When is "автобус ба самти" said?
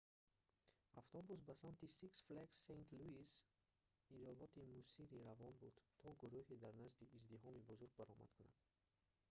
1.01-1.85